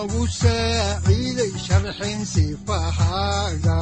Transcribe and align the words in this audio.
udanogu 0.00 0.24
saaciiday 0.40 1.52
sharxin 1.64 2.20
sifahaaga 2.32 3.78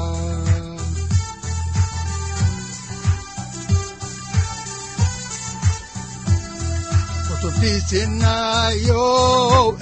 kutubtiisinayo 7.29 9.07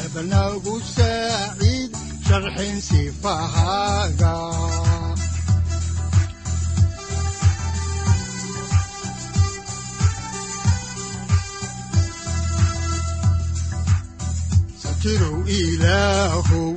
ebanagu 0.05 0.75
saaciid 0.95 1.91
sharxin 2.27 2.77
sifahaaga 2.89 4.35
satirow 15.07 15.39
ilaahow 15.47 16.75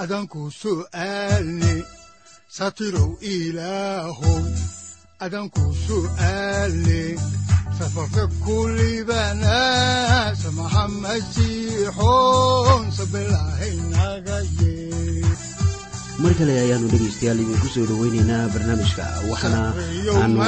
adanku 0.00 0.48
su'aalne 0.48 1.74
satirow 2.48 3.10
ilaahow 3.20 4.40
adanku 5.20 5.64
su'aalne 5.84 7.02
safarka 7.78 8.24
kulibana 8.44 9.58
samaha 10.42 10.84
masiixoon 11.04 12.82
sabilahaynaga 12.96 14.38
yee. 14.56 15.20
Mar 16.24 16.32
kale 16.40 16.52
ayaanu 16.64 16.88
dhegaystayaal 16.92 17.44
idinku 17.44 17.68
soo 17.76 17.84
dhoweynaynaa 17.90 18.48
barnaamijka 18.56 19.04
waxaana 19.28 19.60
aanu 20.16 20.40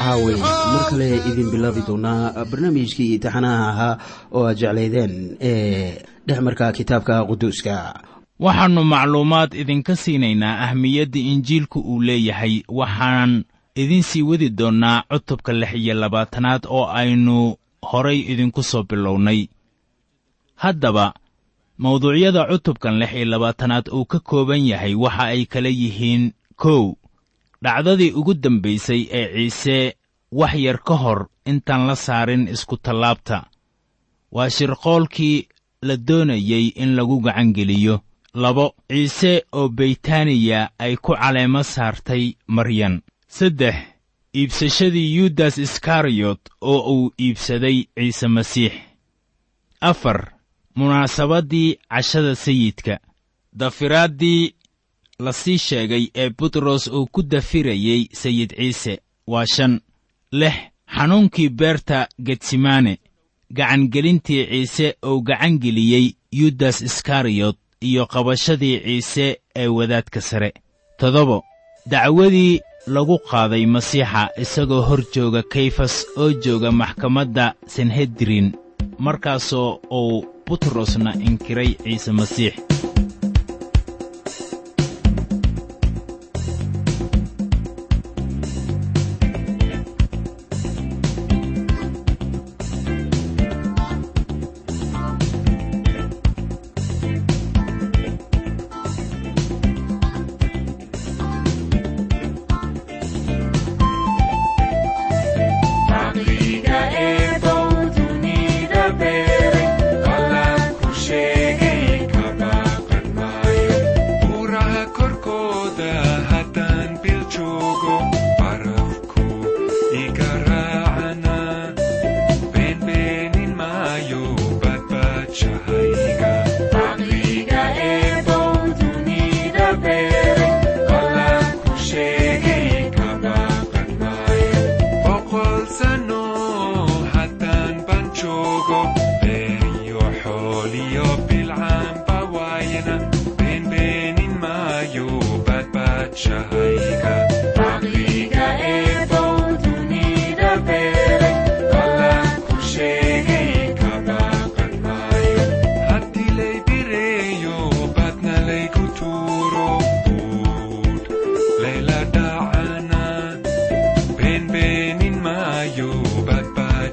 caaway 0.00 0.36
mar 0.40 0.82
kale 0.90 1.08
idin 1.28 1.48
bilaabi 1.52 1.82
doonaa 1.88 2.32
barnaamijkii 2.50 3.20
taxanaha 3.24 3.64
ahaa 3.72 3.94
oo 4.32 4.42
aad 4.48 4.56
jeclaydeen 4.64 5.14
ee 5.52 6.00
dhexmarka 6.26 6.72
kitaabka 6.72 7.24
quduuska. 7.28 7.76
Waxaannu 8.44 8.82
macluumaad 8.84 9.54
idinka 9.54 9.96
siinaynaa 9.96 10.58
ahmiyadda 10.66 11.18
injiilku 11.32 11.78
uu 11.80 12.00
leeyahay 12.02 12.62
waxaan 12.68 13.44
idiin 13.74 14.02
sii 14.02 14.22
wadi 14.22 14.48
doonnaa 14.50 15.02
cutubka 15.10 15.52
lix 15.52 15.72
iyo 15.74 15.94
labaatanaad 15.94 16.62
oo 16.68 16.86
aynu 16.86 17.56
horay 17.90 18.18
idinku 18.32 18.62
soo 18.62 18.82
bilownay. 18.82 19.46
Haddaba 20.62 21.14
mawduucyada 21.78 22.44
cutubkan 22.50 22.98
lix 22.98 23.12
iyo 23.14 23.24
labaatanaad 23.24 23.88
uu 23.92 24.04
ka 24.04 24.18
kooban 24.20 24.66
yahay 24.66 24.94
waxa 24.94 25.24
ay 25.24 25.44
kala 25.46 25.68
yihiin 25.68 26.32
kow 26.56 26.94
dhacdadii 27.62 28.12
ugu 28.18 28.34
dambaysay 28.34 29.02
ee 29.18 29.26
ciise 29.34 29.96
wax 30.32 30.54
yar 30.54 30.78
ka 30.86 30.94
hor 30.94 31.26
intaan 31.46 31.86
la 31.86 31.96
saarin 31.96 32.48
iskutallaabta 32.48 33.46
waa 34.32 34.50
shirqoolkii 34.50 35.48
la 35.86 35.96
doonayey 36.08 36.66
in 36.82 36.90
lagu 36.96 37.16
gacangeliyo 37.24 37.96
labo 38.42 38.66
ciise 38.90 39.32
oo 39.52 39.68
beytaaniya 39.68 40.60
ay 40.78 40.94
ku 41.04 41.12
caleemo 41.20 41.62
saartay 41.62 42.24
maryan 42.56 42.94
saddex 43.36 43.76
iibsashadii 44.38 45.14
yudas 45.16 45.58
iskariyot 45.64 46.40
oo 46.60 46.80
uu 46.94 47.12
iibsaday 47.24 47.78
ciise 47.96 48.26
masiix. 48.28 48.72
Afar 49.80 50.18
munaasabaddii 50.74 51.78
cashada 51.90 52.34
sayidka. 52.36 52.94
Dafiraaddii 53.52 54.54
la 55.18 55.32
sii 55.32 55.58
sheegay 55.58 56.04
ee 56.14 56.30
butros 56.38 56.86
uu 56.88 57.06
ku 57.06 57.22
dafirayey 57.22 58.08
sayid 58.12 58.50
ciise. 58.56 58.94
Waa 59.26 59.46
shan. 59.46 59.80
Lix 60.32 60.54
xanuunkii 60.96 61.48
beerta 61.48 62.08
getsemane 62.26 62.98
gacangelintii 63.56 64.46
ciise 64.50 64.86
uu 65.08 65.20
gacangeliyey 65.28 66.06
yudas 66.40 66.80
iskariyot 66.88 67.56
iyo 67.88 68.06
qabashadii 68.12 68.80
ciise 68.84 69.26
ee 69.56 69.66
wadaadka 69.76 70.20
sare. 70.20 70.50
Toddobo 70.98 71.38
dacwadii 71.86 72.60
lagu 72.86 73.16
qaaday 73.30 73.64
masiixa 73.66 74.22
isagoo 74.42 74.82
hor 74.88 75.02
jooga 75.14 75.42
kayfas 75.42 75.94
oo 76.16 76.32
jooga 76.44 76.70
maxkamadda 76.72 77.54
sanhedrin 77.66 78.52
markaasoo 78.98 79.80
uu 79.98 80.24
butrosna 80.46 81.10
inkiray 81.28 81.70
ciise 81.84 82.12
masiix 82.12 82.54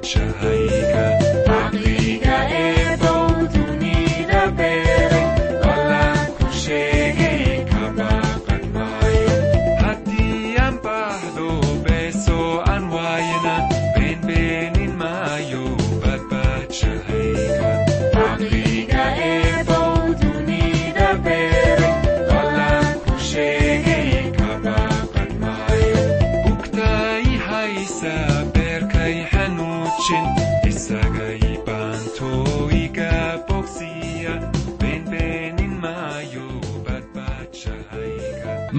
Jamaica 0.01 1.30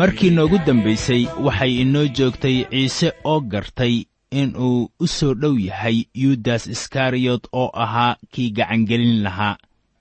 markii 0.02 0.30
noogu 0.30 0.58
dambaysay 0.66 1.22
waxay 1.46 1.72
inoo 1.82 2.06
joogtay 2.16 2.56
ciise 2.70 3.08
oo 3.24 3.40
gartay 3.40 3.94
inuu 4.40 4.90
u 5.00 5.06
soo 5.06 5.34
dhow 5.34 5.54
yahay 5.58 5.98
yudas 6.14 6.66
iskariyot 6.66 7.44
oo 7.52 7.70
ahaa 7.82 8.16
kii 8.32 8.50
gacangelin 8.56 9.22
lahaa. 9.22 9.56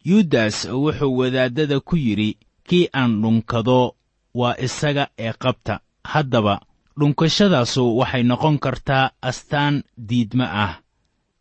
Yudas 0.06 0.66
wuxuu 0.66 1.18
wadaaddada 1.18 1.80
ku 1.80 1.96
yidhi 2.06 2.38
kii 2.68 2.90
aan 2.94 3.22
dhunkado 3.22 3.96
waa 4.34 4.56
isaga 4.66 5.08
ee 5.20 5.34
qabta. 5.34 5.80
Haddaba 6.04 6.56
dhunkashadaasu 7.00 7.98
waxay 7.98 8.24
noqon 8.24 8.58
kartaa 8.60 9.12
astaan 9.22 9.84
diidmo 10.08 10.44
ah 10.66 10.74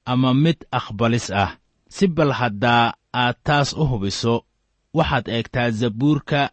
ama 0.05 0.35
mid 0.35 0.59
aqbalis 0.79 1.31
ah. 1.31 1.57
Si 1.89 2.07
bal 2.09 2.33
haddaa 2.33 2.93
aad 3.15 3.37
taas 3.45 3.73
u 3.73 3.85
hubiso 3.91 4.45
waxaad 4.95 5.29
eegtaa 5.29 5.71
zabuurka 5.71 6.51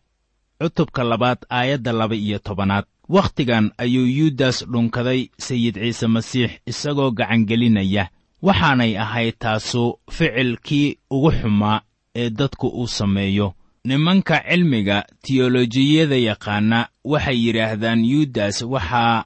cutubka 0.59 1.03
labaad 1.03 1.37
aayadda 1.49 1.91
laba 1.91 2.15
iyo 2.15 2.39
tobanaad. 2.39 2.85
Wakhtigan 3.09 3.71
ayuu 3.77 4.05
yudas 4.07 4.65
dhunkaday 4.71 5.29
sayid 5.37 5.75
ciise 5.79 6.07
masiix 6.07 6.51
isagoo 6.65 7.11
gacangelinaya. 7.11 8.09
Waxaanay 8.41 8.97
ahayd 8.97 9.35
taasu 9.39 9.99
ficilkii 10.11 10.97
ugu 11.09 11.31
xumaa 11.31 11.81
ee 12.15 12.29
dadku 12.29 12.67
uu 12.67 12.87
sameeyo. 12.87 13.53
Nimanka 13.83 14.43
cilmiga 14.49 15.05
tiyolojiyada 15.21 16.15
yaqaana 16.17 16.87
waxay 17.03 17.37
yidhaahdaan 17.45 18.05
yudas 18.05 18.61
waxaa 18.61 19.25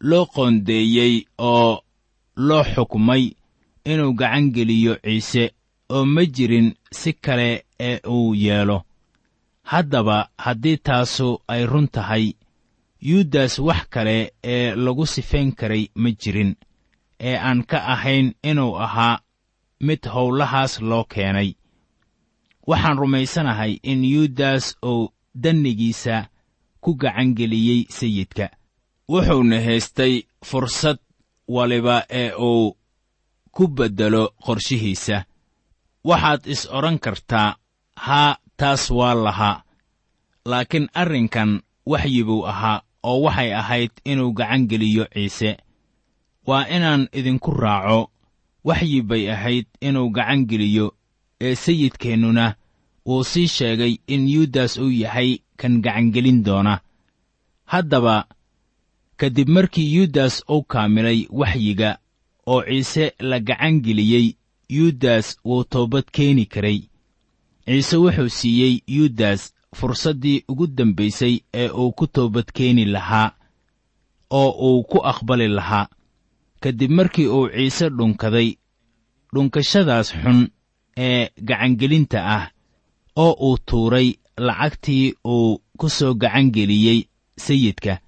loo 0.00 0.26
qoondeeyey 0.26 1.24
oo 1.38 1.80
loo 2.36 2.64
xukmay 2.74 3.30
inuu 3.84 4.12
gacangeliyo 4.12 4.94
ciise 5.04 5.52
oo 5.90 6.04
ma 6.04 6.24
jirin 6.26 6.74
si 6.90 7.12
kale 7.12 7.64
ee 7.80 8.00
uu 8.08 8.34
yeelo 8.34 8.82
haddaba 9.62 10.28
haddii 10.38 10.76
taasu 10.76 11.38
ay 11.48 11.66
run 11.66 11.88
tahay 11.88 12.32
yudas 13.00 13.58
wax 13.58 13.86
kale 13.90 14.32
ee 14.44 14.74
lagu 14.74 15.06
sifayn 15.06 15.52
karay 15.52 15.88
ma 15.94 16.10
jirin 16.10 16.56
ee 17.20 17.36
aan 17.38 17.64
ka 17.70 17.78
ahayn 17.94 18.34
inuu 18.42 18.76
ahaa 18.78 19.20
mid 19.80 20.06
howlahaas 20.14 20.80
loo 20.80 21.04
keenay. 21.04 21.54
Waxaan 22.66 22.98
rumaysanahay 22.98 23.78
in 23.82 24.04
yudas 24.04 24.76
uu 24.84 25.12
dannigiisa 25.42 26.26
ku 26.80 26.94
gacangeliyey 26.94 27.86
sayidka. 27.90 28.46
Wuxuuna 29.08 29.60
haystay 29.60 30.22
fursad 30.44 30.98
waliba 31.48 32.04
ee 32.10 32.30
uu 32.38 32.76
ku 33.52 33.68
beddelo 33.68 34.34
qorshihiisa. 34.44 35.24
Waxaad 36.04 36.46
is 36.46 36.68
odhan 36.70 36.98
kartaa 36.98 37.56
haa 37.96 38.36
taas 38.56 38.90
waa 38.90 39.14
lahaa 39.14 39.62
laakiin 40.50 40.88
arrinkan 40.94 41.50
waxyi 41.86 42.22
buu 42.24 42.46
ahaa 42.52 42.82
oo 43.02 43.18
waxay 43.26 43.50
ahayd 43.60 43.90
inuu 44.04 44.32
gacangeliyo 44.38 45.04
ciise. 45.14 45.56
Waa 46.46 46.66
inaan 46.76 47.08
idinku 47.18 47.50
raaco 47.50 48.10
waxyi 48.64 49.02
bay 49.02 49.30
ahayd 49.34 49.66
inuu 49.80 50.08
gacangeliyo 50.16 50.86
ee 51.40 51.54
sayidkeennuna 51.54 52.54
wuu 53.06 53.24
sii 53.24 53.48
sheegay 53.48 53.94
in 54.06 54.28
yudas 54.28 54.78
uu 54.78 54.90
yahay 54.90 55.38
kan 55.56 55.82
gacangelin 55.82 56.42
doona. 56.46 56.80
Haddaba 57.64 58.26
kadib 59.16 59.48
markii 59.48 59.94
yudas 59.96 60.44
uu 60.50 60.62
kaamilay 60.62 61.26
waxyiga 61.30 61.98
oo 62.46 62.62
ciise 62.62 63.04
la 63.18 63.40
gacangeliyey 63.40 64.26
yudas 64.68 65.38
wuu 65.44 65.64
toobad 65.64 66.04
keeni 66.12 66.46
karay 66.46 66.78
ciise 67.66 67.96
wuxuu 67.96 68.28
siiyey 68.28 68.74
yudas 68.86 69.54
fursaddii 69.78 70.44
ugu 70.48 70.66
dambaysay 70.66 71.34
ee 71.54 71.68
uu 71.68 71.92
ku 71.92 72.06
toobadkeeni 72.06 72.84
lahaa 72.84 73.30
oo 74.30 74.50
uu 74.68 74.82
ku 74.90 74.98
aqbali 75.10 75.48
lahaa. 75.48 75.86
Kadib 76.60 76.90
markii 76.90 77.26
uu 77.26 77.48
ciise 77.48 77.88
dhunkaday 77.96 78.48
dhunkashadaas 79.34 80.08
xun 80.22 80.40
ee 80.96 81.28
gacangelinta 81.48 82.18
ah 82.36 82.44
oo 83.16 83.32
uu 83.48 83.58
tuuray 83.66 84.08
lacagtii 84.46 85.14
uu 85.24 85.58
ku 85.78 85.88
soo 85.90 86.14
gacangeliyey 86.14 87.00
sayidka 87.44 88.00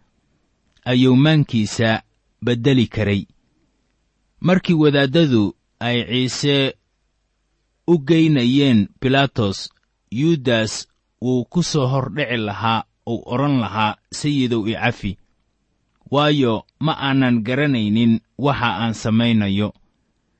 ayuu 0.85 1.17
maankiisa 1.17 2.03
beddeli 2.45 2.87
karay. 2.87 3.23
Markii 4.41 4.75
wadaaddadu 4.83 5.55
ay 5.81 5.99
ciise 6.11 6.75
u 7.87 7.99
geynayeen 8.09 8.89
bilaatos 9.01 9.59
yudas 10.11 10.89
wuu 11.23 11.45
ku 11.45 11.63
soo 11.63 11.87
hordhici 11.87 12.37
lahaa 12.37 12.85
uu 13.07 13.23
odhan 13.35 13.57
lahaa 13.61 13.97
sayidow 14.19 14.69
i 14.69 14.75
cafi 14.75 15.13
waayo 16.11 16.55
ma 16.81 16.93
aanan 17.07 17.43
garanaynin 17.47 18.21
waxa 18.39 18.71
aan 18.83 18.95
samaynayo. 18.95 19.73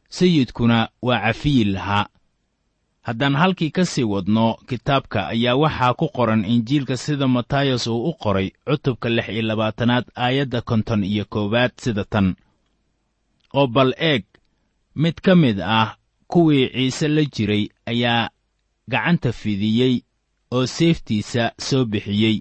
Sayidkuna 0.09 0.89
waa 1.03 1.21
cafiyi 1.21 1.65
lahaa. 1.65 2.07
Haddaan 3.03 3.35
halkii 3.37 3.71
ka 3.71 3.85
sii 3.85 4.03
wadno 4.05 4.55
kitaabka 4.69 5.29
ayaa 5.29 5.57
waxaa 5.57 5.95
ku 5.95 6.09
qoran 6.09 6.45
injiilka 6.45 6.97
sida 6.97 7.29
matayos 7.29 7.87
uu 7.87 8.09
u 8.09 8.13
qoray 8.23 8.51
cutubka 8.67 9.09
lix 9.09 9.29
iyo 9.29 9.43
labaatanaad 9.43 10.05
aayadda 10.17 10.61
konton 10.63 11.05
iyo 11.05 11.25
koowaad 11.25 11.73
sida 11.83 12.05
tan. 12.05 12.37
Oo 13.55 13.67
bal 13.67 13.93
eeg 13.99 14.25
mid 14.95 15.15
ka 15.21 15.35
mid 15.35 15.59
ah 15.61 15.97
kuwii 16.27 16.69
ciise 16.69 17.09
la 17.09 17.25
jiray 17.25 17.69
ayaa 17.87 18.31
gacanta 18.89 19.33
fidiyey 19.33 19.95
oo 20.51 20.67
seeftiisa 20.67 21.53
soo 21.59 21.85
bixiyey 21.85 22.39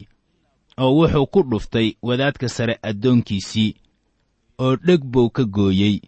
oo 0.78 0.92
wuxuu 0.98 1.26
ku 1.28 1.40
dhuftay 1.50 1.88
wadaadka 2.02 2.50
sare 2.50 2.80
addoonkiisii 2.90 3.76
oo 4.60 4.76
dheg 4.76 5.02
buu 5.04 5.30
ka 5.30 5.44
gooyey. 5.44 6.00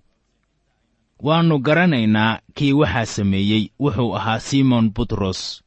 Waannu 1.20 1.60
garanaynaa 1.60 2.40
kii 2.56 2.74
waxaa 2.74 3.06
sameeyey 3.06 3.70
wuxuu 3.80 4.16
ahaa 4.18 4.40
simon 4.40 4.92
butros. 4.96 5.64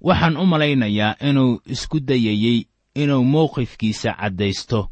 Waxaan 0.00 0.36
u 0.36 0.46
malaynayaa 0.46 1.16
inuu 1.28 1.60
isku 1.66 2.00
dayayey 2.00 2.64
inuu 2.94 3.24
mawqifkiisa 3.24 4.12
caddaysto. 4.20 4.90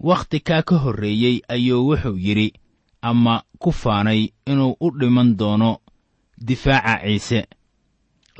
Wakhti 0.00 0.40
kaa 0.40 0.62
ka 0.62 0.76
horreeyey 0.78 1.40
ayuu 1.48 1.88
wuxuu 1.88 2.16
yidhi 2.18 2.52
ama 3.10 3.34
ku 3.62 3.70
faanay 3.72 4.20
inuu 4.50 4.76
u 4.80 4.88
dhiman 4.98 5.30
doono 5.40 5.70
difaaca 6.46 6.94
ciise. 7.04 7.40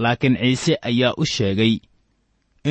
Laakiin 0.02 0.37
ciise 0.40 0.73
ayaa 0.88 1.14
u 1.16 1.25
sheegay 1.35 1.75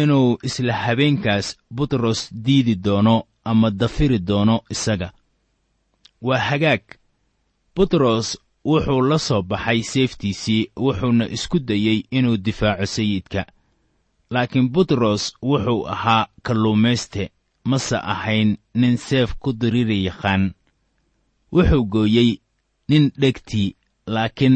inuu 0.02 0.38
isla 0.48 0.74
habeenkaas 0.84 1.48
butros 1.76 2.20
diidi 2.46 2.76
doono 2.86 3.16
ama 3.50 3.68
dafiri 3.72 4.20
doono 4.20 4.56
isaga. 4.74 5.10
Waa 6.22 6.38
hagaag. 6.50 6.84
Butros 7.76 8.28
wuxuu 8.66 9.02
la 9.10 9.18
soo 9.20 9.42
baxay 9.42 9.80
seeftiisii 9.92 10.70
wuxuuna 10.84 11.26
isku 11.36 11.60
dayey 11.60 12.00
inuu 12.18 12.38
difaaco 12.46 12.86
sayidka. 12.86 13.42
Laakiin 14.34 14.70
butros 14.74 15.24
wuxuu 15.50 15.88
ahaa 15.94 16.28
kalluumayste 16.46 17.24
mase 17.70 17.98
ahayn 18.14 18.58
nin 18.74 18.98
seef 18.98 19.30
ku 19.42 19.50
diriri 19.54 20.06
yaqaan 20.06 20.44
wuxuu 21.56 21.84
gooyey 21.94 22.30
nin 22.90 23.12
dhegtii 23.22 23.76
laakiin 24.14 24.56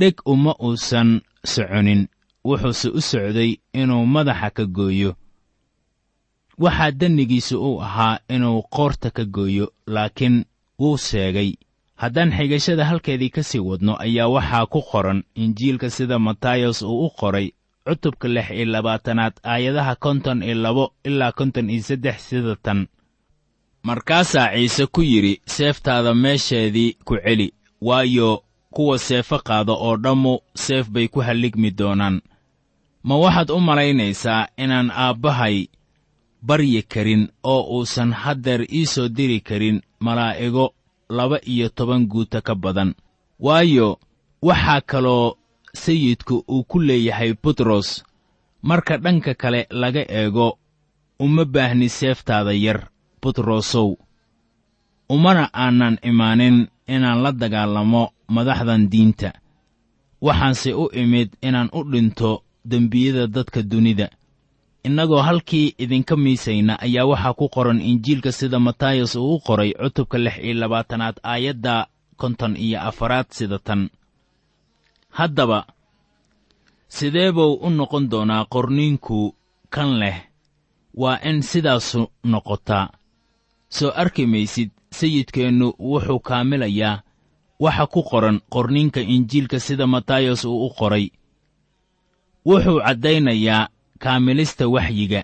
dheg 0.00 0.14
uma 0.32 0.52
uusan 0.66 1.20
soconin. 1.52 2.02
Wuxuuse 2.44 2.88
u 2.88 3.00
socday 3.10 3.50
inuu 3.80 4.04
madaxa 4.14 4.50
ka 4.56 4.64
gooyo. 4.76 5.10
Waxaa 6.62 6.90
dannigiisu 7.00 7.56
uu 7.68 7.80
ahaa 7.86 8.18
inuu 8.34 8.62
qoorta 8.74 9.10
ka 9.16 9.24
gooyo 9.24 9.66
laakiin 9.94 10.36
wuu 10.80 10.96
sheegay 10.98 11.50
haddaan 12.02 12.30
xigashada 12.36 12.84
halkeedii 12.84 13.30
ka 13.36 13.42
sii 13.42 13.58
wadno 13.68 13.92
ayaa 14.04 14.28
waxaa 14.36 14.66
ku 14.72 14.80
qoran 14.90 15.20
injiilka 15.34 15.90
sida 15.90 16.18
matayos 16.18 16.82
uu 16.82 17.06
u 17.06 17.10
qoray 17.20 17.48
cutubka 17.86 18.28
lix 18.28 18.50
iyo 18.50 18.64
labaatanaad 18.64 19.34
aayadaha 19.52 19.94
konton 20.04 20.42
iyo 20.42 20.54
labo 20.54 20.84
ilaa 21.04 21.32
konton 21.32 21.70
iyo 21.70 21.82
saddex 21.82 22.16
sida 22.28 22.56
tan 22.64 22.86
markaasaa 23.82 24.52
ciise 24.54 24.86
ku 24.86 25.02
yidhi 25.02 25.40
seeftaada 25.46 26.14
meesheedii 26.14 26.96
ku 27.04 27.16
celi 27.24 27.52
waayo 27.80 28.42
kuwa 28.70 28.98
seefo 28.98 29.38
qaada 29.38 29.72
oo 29.72 29.96
dhammu 29.96 30.38
seef 30.54 30.90
bay 30.90 31.08
ku 31.08 31.20
halligmi 31.20 31.70
doonaan. 31.70 32.20
Ma 33.02 33.16
waxaad 33.16 33.50
u 33.50 33.60
malaynaysaa 33.60 34.48
inaan 34.56 34.90
aabbahay 34.90 35.66
baryi 36.46 36.82
karin 36.82 37.28
oo 37.42 37.62
uusan 37.76 38.12
haddeer 38.12 38.62
ii 38.72 38.86
soo 38.86 39.08
diri 39.08 39.40
karin 39.40 39.82
malaa'igo 40.00 40.74
laba 41.08 41.38
iyo 41.46 41.68
toban 41.68 42.06
guuta 42.06 42.40
ka 42.40 42.54
badan. 42.54 42.94
Waayo 43.40 43.98
waxaa 44.42 44.80
kaloo 44.80 45.36
sayidku 45.74 46.44
uu 46.48 46.64
ku 46.64 46.78
leeyahay 46.80 47.34
butros 47.42 48.04
marka 48.62 48.96
dhanka 48.98 49.34
kale 49.34 49.66
laga 49.70 50.04
eego 50.08 50.58
uma 51.18 51.44
baahni 51.44 51.88
seeftaada 51.88 52.52
yar 52.52 52.88
butrosow 53.22 53.96
umana 55.08 55.44
aanan 55.54 55.98
imaanin 56.02 56.68
inaan 56.94 57.22
la 57.22 57.32
dagaalamo 57.32 58.02
madaxdan 58.28 58.82
diinta. 58.92 59.30
Waxaanse 60.26 60.70
u 60.74 60.84
imid 60.92 61.28
inaan 61.42 61.68
u 61.72 61.80
dhinto 61.92 62.42
dembiyada 62.70 63.26
dadka 63.26 63.62
dunida. 63.62 64.08
Innagoo 64.84 65.22
halkii 65.22 65.74
idinka 65.78 66.16
miisayna 66.16 66.74
ayaa 66.80 67.04
waxaa 67.10 67.34
ku 67.38 67.48
qoran 67.48 67.80
injiilka 67.80 68.32
sida 68.32 68.58
matayos 68.58 69.14
uu 69.16 69.34
u 69.34 69.40
qoray 69.46 69.72
cutubka 69.80 70.18
lix 70.18 70.36
iyo 70.44 70.54
labaatanaad 70.54 71.16
aayadda 71.22 71.86
konton 72.16 72.56
iyo 72.56 72.78
afaraad 72.80 73.26
sida 73.30 73.58
tan. 73.58 73.90
Haddaba 75.10 75.66
sidee 76.88 77.32
buu 77.32 77.54
u 77.54 77.70
noqon 77.70 78.08
doonaa 78.10 78.44
qorniinku 78.52 79.34
kan 79.74 79.90
leh? 80.00 80.16
Waa 80.94 81.18
in 81.28 81.42
sidaasu 81.42 82.00
noqotaa 82.24 82.88
soo 83.76 83.90
arki 84.02 84.26
maysid 84.32 84.70
sayidkeennu 84.98 85.66
wuxuu 85.90 86.20
kaamilayaa 86.28 87.02
waxa 87.64 87.86
ku 87.92 88.00
qoran 88.10 88.36
qorninka 88.54 89.00
injiilka 89.14 89.58
sida 89.66 89.86
matayos 89.94 90.44
uu 90.44 90.66
u 90.66 90.70
qoray. 90.78 91.06
Wuxuu 92.46 92.78
caddaynayaa 92.86 93.68
kaamilista 94.02 94.64
waxyiga. 94.74 95.22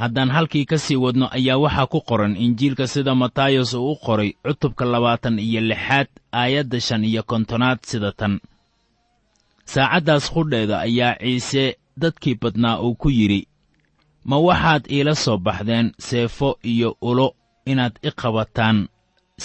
Haddaan 0.00 0.30
halkii 0.30 0.64
ka 0.70 0.78
sii 0.78 0.96
wadno 1.04 1.26
ayaa 1.36 1.58
waxaa 1.64 1.86
ku 1.92 2.00
qoran 2.08 2.36
injiilka 2.36 2.86
sida 2.86 3.14
matayos 3.14 3.74
uu 3.74 3.92
u 3.92 3.96
qoray 4.04 4.30
cutubka 4.44 4.84
labaatan 4.84 5.38
iyo 5.38 5.60
lixaad 5.60 6.08
aayadda 6.32 6.80
shan 6.80 7.04
iyo 7.04 7.22
kontonaad 7.22 7.78
sida 7.90 8.12
tan. 8.12 8.34
Saacaddaas 9.64 10.30
qudheeda 10.34 10.76
ayaa 10.86 11.14
ciise 11.22 11.64
dadkii 12.00 12.34
badnaa 12.42 12.80
uu 12.80 12.94
ku 12.94 13.08
yidhi 13.10 13.42
ma 14.24 14.36
waxaad 14.38 14.84
iila 14.90 15.14
soo 15.14 15.38
baxdeen 15.38 15.92
seefo 15.98 16.58
iyo 16.62 16.96
ulo 17.00 17.34
inaad 17.70 17.94
i 18.02 18.10
qabataan 18.20 18.78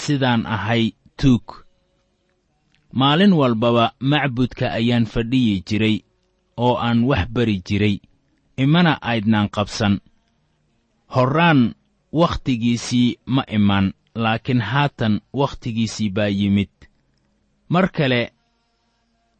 sidaan 0.02 0.46
ahay 0.56 0.84
tuug. 1.20 1.46
Maalin 3.00 3.34
walbaba 3.40 3.86
macbudka 4.12 4.66
ayaan 4.80 5.06
fadhiyi 5.14 5.56
jiray 5.68 5.98
oo 6.66 6.76
aan 6.86 7.00
wax 7.10 7.24
bari 7.36 7.58
jiray 7.68 7.96
imana 8.64 8.92
aydnaan 9.12 9.50
qabsan. 9.56 9.96
Horraan 11.16 11.62
wakhtigiisii 12.20 13.10
ma 13.26 13.44
iman 13.58 13.86
laakiin 14.24 14.62
haatan 14.62 15.14
wakhtigiisii 15.40 16.10
baa 16.16 16.28
yimid. 16.40 16.70
Mar 17.70 17.90
kale 17.98 18.22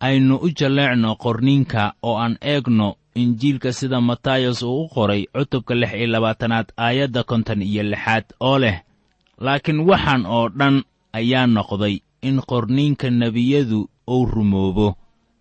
aynu 0.08 0.36
u 0.36 0.48
jalleecno 0.60 1.16
qorniinka 1.24 1.84
oo 2.08 2.16
aan 2.24 2.36
eegno 2.52 2.90
injiilka 3.16 3.74
sida 3.74 4.02
matayos 4.02 4.62
uu 4.64 4.84
u 4.86 4.90
qoray 4.90 5.26
cutubka 5.34 5.76
lix 5.76 5.94
iyo 5.94 6.08
labaatanaad 6.08 6.68
aayadda 6.78 7.24
konton 7.24 7.62
iyo 7.62 7.84
lixaad 7.84 8.26
oo 8.40 8.58
leh 8.60 8.78
laakiin 9.46 9.80
waxaan 9.90 10.26
oo 10.26 10.50
dhan 10.50 10.84
ayaa 11.14 11.48
noqday 11.48 11.96
in 12.22 12.42
qorniinka 12.50 13.10
nebiyadu 13.10 13.90
uu 14.08 14.26
rumoobo. 14.26 14.96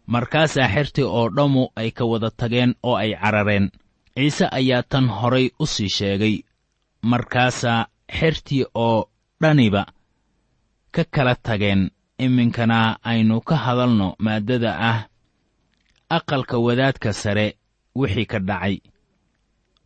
Markaasaa 0.06 0.68
xertii 0.74 1.04
oo 1.04 1.28
dhammu 1.36 1.68
ay 1.76 1.90
ka 1.90 2.04
wada 2.04 2.30
tageen 2.30 2.74
oo 2.82 2.96
ay 2.96 3.14
carareen. 3.22 3.70
Ciise 4.14 4.46
ayaa 4.50 4.82
tan 4.82 5.06
horay 5.08 5.50
u 5.58 5.66
sii 5.66 5.88
sheegay. 5.96 6.36
Markaasaa 7.02 7.86
xertii 8.18 8.64
oo 8.74 9.08
dhaniba 9.42 9.86
ka 10.94 11.04
kala 11.10 11.34
tageen 11.34 11.90
iminkana 12.18 12.96
aynu 13.04 13.40
ka 13.40 13.56
hadalno 13.56 14.14
maaddada 14.18 14.70
ah 14.90 14.98
aqalka 16.10 16.58
wadaadka 16.58 17.12
sare 17.12 17.46
wixii 17.94 18.26
ka 18.26 18.38
dhacay. 18.38 18.76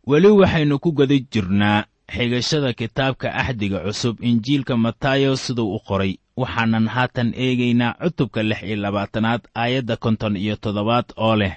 Weli 0.07 0.27
waxaynu 0.27 0.79
ku 0.79 0.91
guda 0.91 1.15
jirnaa 1.31 1.85
xigashada 2.13 2.73
kitaabka 2.73 3.27
axdiga 3.41 3.79
cusub 3.85 4.15
injiilka 4.23 4.77
matayos 4.77 5.39
siduu 5.47 5.75
u 5.75 5.79
qoray 5.87 6.13
waxaanan 6.37 6.87
haatan 6.87 7.33
eegaynaa 7.35 7.93
cutubka 8.01 8.43
lix 8.43 8.63
iyo 8.63 8.75
labaatanaad 8.75 9.41
aayadda 9.55 9.95
konton 10.03 10.37
iyo 10.37 10.55
toddobaad 10.55 11.05
oo 11.17 11.35
leh 11.35 11.55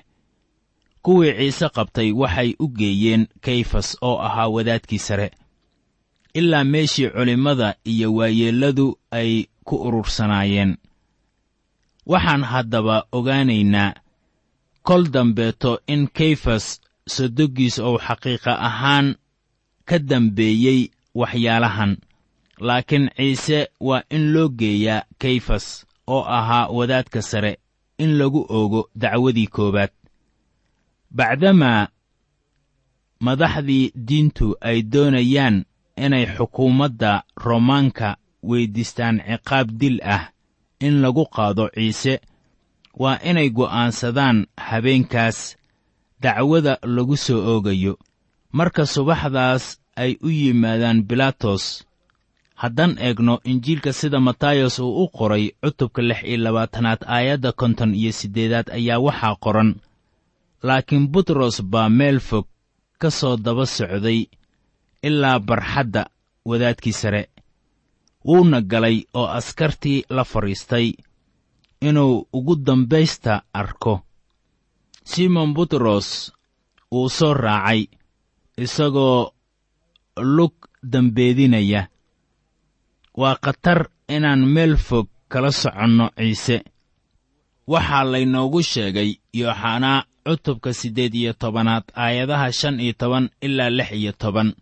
kuwii 1.02 1.32
ciise 1.38 1.68
qabtay 1.76 2.12
waxay 2.12 2.50
u 2.58 2.66
geeyeen 2.68 3.26
kayfas 3.40 3.88
oo 4.02 4.18
ahaa 4.18 4.48
wadaadkii 4.48 4.98
sare. 4.98 5.30
Ilaa 6.34 6.64
meeshii 6.64 7.08
culimmada 7.10 7.74
iyo 7.84 8.14
waayeelladu 8.14 8.98
ay 9.10 9.44
ku 9.64 9.76
urursanaayeen 9.86 10.76
waxaan 12.06 12.42
haddaba 12.44 12.96
ogaanaynaa 13.12 13.94
kol 14.90 15.06
dambeeto 15.14 15.72
in 15.94 16.02
kayfas 16.18 16.64
sodoggiis 17.14 17.76
ou 17.78 17.94
xaqiiqa 18.06 18.52
ahaan 18.68 19.08
ka 19.88 19.96
dambeeyey 20.10 20.80
waxyaalahan. 21.20 21.92
Laakiin 22.66 23.06
ciise 23.16 23.58
waa 23.80 24.02
in 24.16 24.24
loo 24.34 24.48
geeyaa 24.60 25.06
kayfas 25.22 25.66
oo 26.14 26.22
ahaa 26.38 26.66
wadaadka 26.76 27.22
sare 27.22 27.52
in 28.02 28.18
lagu 28.18 28.40
oogo 28.58 28.80
dacwadii 29.02 29.46
koowaad. 29.54 29.92
Bacdamaa 31.16 31.88
madaxdii 33.26 33.92
diintu 34.08 34.46
ay 34.68 34.78
doonayaan 34.92 35.56
inay 36.04 36.26
xukuumadda 36.36 37.12
roomaanka 37.44 38.08
weyddiistaan 38.48 39.16
ciqaab 39.28 39.68
dil 39.80 39.96
ah 40.16 40.24
in 40.86 40.94
lagu 41.02 41.24
qaado 41.34 41.64
ciise 41.74 42.14
waa 42.98 43.18
inay 43.22 43.50
go'aansadaan 43.50 44.46
habeenkaas 44.56 45.56
dacwada 46.20 46.78
lagu 46.82 47.16
soo 47.16 47.40
oogayo. 47.54 47.98
Marka 48.52 48.86
subaxdaas 48.86 49.78
ay 49.96 50.16
u 50.22 50.28
yimaadaan 50.28 51.02
bilaatos 51.08 51.84
haddaan 52.54 52.98
eegno 52.98 53.40
injiilka 53.44 53.92
sida 53.92 54.20
matayos 54.20 54.78
uu 54.78 55.04
u 55.04 55.08
qoray 55.08 55.50
cutubka 55.62 56.02
lix 56.02 56.22
iyo 56.24 56.36
labaatanaad 56.44 57.00
aayadda 57.06 57.52
konton 57.52 57.94
iyo 57.94 58.12
siddeedaad 58.12 58.68
ayaa 58.70 58.98
waxaa 58.98 59.36
qoran. 59.44 59.70
Laakiin 60.62 61.08
butros 61.08 61.62
baa 61.62 61.88
meel 61.88 62.20
fog 62.20 62.46
ka 62.98 63.10
soo 63.10 63.36
daba 63.36 63.66
socday 63.66 64.26
ilaa 65.02 65.38
barxadda 65.38 66.06
wadaadkii 66.44 66.92
sare. 66.92 67.28
Wuuna 68.24 68.60
galay 68.60 69.04
oo 69.14 69.26
askartii 69.26 70.04
la 70.10 70.24
fadhiistay 70.24 70.92
inuu 71.80 72.26
ugu 72.32 72.56
dambaysta 72.56 73.42
arko. 73.52 74.00
Simon 75.04 75.54
butros 75.54 76.32
wuu 76.92 77.08
soo 77.08 77.34
raacay 77.34 77.86
isagoo 78.56 79.32
lug 80.16 80.54
dambeedinaya. 80.82 81.88
Waa 83.16 83.36
khatar 83.44 83.88
inaan 84.08 84.46
meel 84.46 84.76
fog 84.76 85.08
kala 85.28 85.50
soconno 85.52 86.10
ciise. 86.16 86.56
Waxaa 87.66 88.04
laynoogu 88.12 88.62
sheegay 88.62 89.10
yooxanaa 89.34 90.04
cutubka 90.26 90.72
siddeed 90.72 91.14
iyo 91.14 91.32
tobanaad 91.32 91.84
aayadaha 91.94 92.52
shan 92.52 92.80
iyo 92.80 92.92
toban 93.00 93.30
ilaa 93.40 93.70
lix 93.70 93.90
iyo 93.92 94.12
toban. 94.12 94.54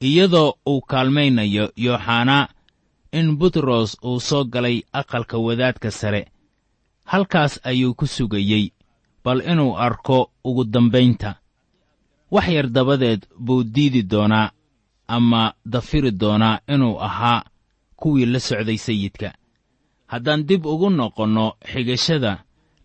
Iyadoo 0.00 0.54
uu 0.66 0.80
kaalmaynayo 0.80 1.72
yooxanaa 1.76 2.48
in 3.18 3.28
butros 3.38 3.90
uu 4.08 4.20
soo 4.28 4.44
galay 4.52 4.76
aqalka 5.00 5.36
wadaadka 5.46 5.90
sare. 5.90 6.22
Halkaas 7.10 7.60
ayuu 7.70 7.94
ku 7.98 8.06
sugayey 8.06 8.72
bal 9.24 9.40
inuu 9.52 9.76
arko 9.86 10.18
ugu 10.44 10.64
dambaynta. 10.64 11.30
Wax 12.30 12.46
yar 12.56 12.68
dabadeed 12.76 13.22
buu 13.44 13.62
diidi 13.74 14.02
doonaa 14.02 14.50
ama 15.08 15.42
dafiri 15.72 16.10
doonaa 16.12 16.60
inuu 16.74 16.96
ahaa 17.06 17.44
kuwii 17.96 18.26
la 18.26 18.40
socday 18.40 18.76
sayidka. 18.78 19.28
Haddaan 20.06 20.42
dib 20.48 20.66
ugu 20.66 20.90
noqonno 20.90 21.46
xigashada 21.72 22.32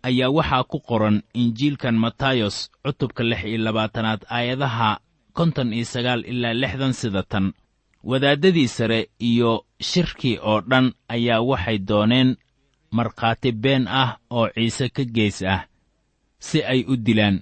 ayaa 0.08 0.30
waxaa 0.38 0.64
ku 0.64 0.78
qoran 0.80 1.18
injiilkan 1.34 1.96
matayos 2.04 2.72
cutubka 2.84 3.24
lix 3.24 3.42
iyo 3.44 3.58
labaatanaad 3.58 4.22
aayadaha 4.30 5.00
konton 5.34 5.74
iyo 5.74 5.86
sagaal 5.86 6.22
ilaa 6.32 6.54
lixdan 6.54 6.94
sida 6.94 7.24
tan 7.24 7.54
wadaaddadii 8.04 8.68
sare 8.68 9.10
iyo 9.20 9.66
shirkii 9.82 10.38
oo 10.42 10.62
dhan 10.62 10.94
ayaa 11.08 11.42
waxay 11.42 11.78
dooneen 11.78 12.36
markhaati 12.92 13.52
been 13.52 13.88
ah 13.88 14.18
oo 14.30 14.48
ciise 14.56 14.90
ka 14.90 15.04
gees 15.04 15.42
ah 15.44 15.66
si 16.40 16.64
ay 16.64 16.86
u 16.88 16.96
dilaan. 16.96 17.42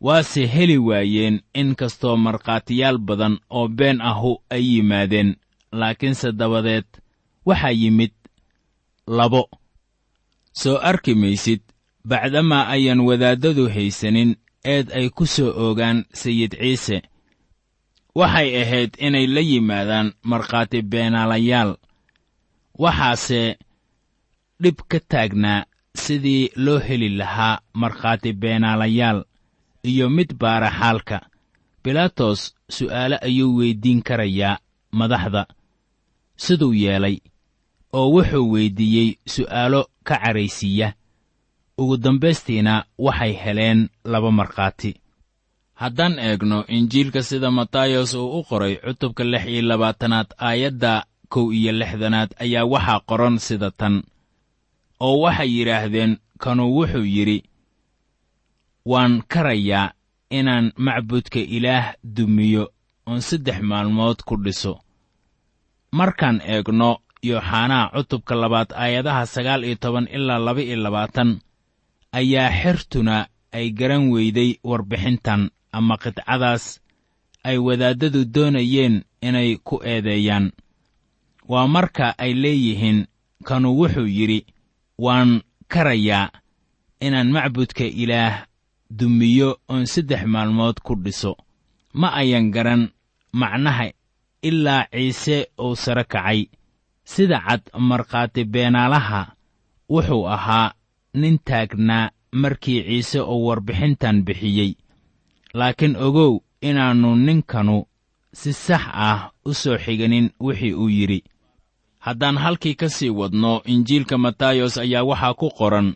Waase 0.00 0.46
heli 0.46 0.78
waayeen 0.78 1.40
in 1.54 1.74
kastoo 1.74 2.16
markhaatiyaal 2.16 2.98
badan 2.98 3.38
oo 3.50 3.68
been 3.68 4.00
ahu 4.00 4.42
ay 4.50 4.64
yimaadeen 4.74 5.36
laakiinse 5.72 6.32
dabadeed 6.32 6.86
waxaa 7.46 7.70
yimid 7.70 8.12
labo. 9.06 9.48
Soo 10.52 10.76
arki 10.78 11.14
maysid 11.14 11.60
bacdamaa 12.04 12.66
ayaan 12.68 13.00
wadaaddadu 13.00 13.68
haysanin 13.68 14.36
eed 14.64 14.90
ay 14.92 15.08
ku 15.10 15.26
soo 15.26 15.50
oogaan 15.64 16.04
sayid 16.12 16.52
ciise 16.60 17.02
waxay 18.20 18.48
ahayd 18.62 18.90
inay 19.06 19.26
la 19.34 19.40
yimaadaan 19.50 20.08
markhaati 20.30 20.78
beenaalayaal. 20.90 21.70
Waxaase 22.82 23.42
dhib 24.62 24.78
ka 24.90 24.98
taagnaa 25.10 25.64
sidii 26.02 26.50
loo 26.64 26.78
heli 26.86 27.08
lahaa 27.20 27.60
markhaati 27.82 28.30
beenaalayaal 28.42 29.18
iyo 29.90 30.06
mid 30.16 30.30
baara 30.40 30.70
xaalka. 30.78 31.18
Bilaatos 31.84 32.40
su'aale 32.76 33.16
ayuu 33.28 33.56
weyddiin 33.58 34.00
karayaa 34.08 34.60
madaxda. 34.98 35.42
Siduu 36.36 36.72
yeelay 36.82 37.16
oo 37.98 38.06
wuxuu 38.14 38.46
weyddiiyey 38.52 39.08
su'aalo 39.34 39.80
ka 40.08 40.14
caraysiiya 40.22 40.88
ugu 41.80 41.96
dambaystiina 42.04 42.74
waxay 42.98 43.32
heleen 43.42 43.80
laba 44.12 44.30
markhaati 44.30 44.90
haddaan 45.82 46.14
eegno 46.28 46.58
injiilka 46.76 47.20
sida 47.28 47.50
matayos 47.58 48.12
uu 48.14 48.38
u 48.38 48.44
qoray 48.48 48.74
cutubka 48.84 49.22
lix 49.32 49.44
iyo 49.52 49.62
labaatanaad 49.70 50.28
aayadda 50.48 50.92
kow 51.32 51.46
iyo 51.58 51.72
lixdanaad 51.80 52.30
ayaa 52.44 52.64
waxaa 52.72 53.00
qoran 53.08 53.36
sida 53.46 53.68
tan 53.80 53.94
oo 55.06 55.16
waxay 55.24 55.50
yidhaahdeen 55.56 56.12
kanuu 56.42 56.70
wuxuu 56.78 57.04
yidhi 57.16 57.38
waan 58.90 59.14
karayaa 59.32 59.92
inaan 60.38 60.66
macbudka 60.86 61.38
ilaah 61.56 61.86
dumiyo 62.16 62.64
oon 63.08 63.20
saddex 63.28 63.58
maalmood 63.70 64.18
ku 64.28 64.34
dhiso 64.44 64.72
markaan 65.98 66.38
eegno 66.54 66.90
yooxanaa 67.28 67.90
cutubka 67.94 68.34
labaad 68.42 68.70
aayadaha 68.82 69.22
sagaal 69.34 69.62
iyo 69.64 69.76
toban 69.82 70.06
ilaa 70.16 70.38
laba 70.46 70.60
iyo 70.62 70.76
labaatan 70.84 71.30
ayaa 72.18 72.50
xertuna 72.60 73.16
ay 73.56 73.66
garan 73.78 74.04
weyday 74.14 74.50
warbixintan 74.70 75.42
ama 75.72 75.96
qidcadaas 76.02 76.64
ay 77.44 77.58
wadaaddadu 77.58 78.24
doonayeen 78.34 79.04
inay 79.26 79.56
ku 79.66 79.80
eedeeyaan. 79.84 80.52
Waa 81.48 81.66
marka 81.66 82.14
ay 82.18 82.32
leeyihiin 82.42 83.06
kanu 83.44 83.68
wuxuu 83.78 84.06
yidhi 84.06 84.46
waan 84.98 85.42
karayaa 85.72 86.30
inaan 87.00 87.30
macbudka 87.34 87.84
ilaah 87.84 88.46
dumiyo 88.98 89.48
oon 89.68 89.86
saddex 89.86 90.22
maalmood 90.26 90.76
ku 90.86 90.94
dhiso. 90.94 91.36
Ma 91.92 92.08
ayan 92.20 92.50
garan 92.54 92.82
macnaha 93.32 93.90
ilaa 94.42 94.86
ciise 94.92 95.48
uu 95.58 95.76
sare 95.76 96.04
kacay. 96.04 96.46
Sida 97.04 97.40
cad 97.46 97.62
markhaati 97.78 98.44
beenaalaha 98.44 99.32
wuxuu 99.90 100.28
ahaa 100.28 100.72
nin 101.14 101.38
taagnaa 101.44 102.10
markii 102.32 102.82
ciise 102.86 103.20
uu 103.20 103.46
warbixintan 103.46 104.22
bixiyey 104.22 104.76
laakiin 105.54 105.96
ogow 105.96 106.40
inaannu 106.60 107.16
ninkanu 107.16 107.84
si 108.32 108.52
sax 108.52 108.82
ah 108.92 109.30
u 109.44 109.54
soo 109.54 109.78
xiganin 109.78 110.30
wixii 110.40 110.74
uu 110.74 110.88
yidhi. 110.88 111.24
Haddaan 111.98 112.36
halkii 112.38 112.74
ka 112.74 112.88
sii 112.88 113.10
wadno 113.10 113.62
injiilka 113.64 114.18
matayos 114.18 114.78
ayaa 114.78 115.02
waxaa 115.04 115.34
ku 115.34 115.50
qoran 115.58 115.94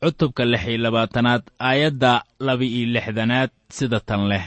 cutubka 0.00 0.44
lix 0.44 0.62
iyo 0.68 0.78
labaatanaad 0.78 1.42
aayadda 1.58 2.24
laba-iyo 2.40 2.86
lixdanaad 2.94 3.50
sida 3.70 4.00
tan 4.00 4.28
leh. 4.28 4.44